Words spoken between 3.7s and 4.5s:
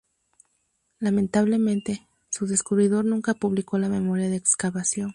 la memoria de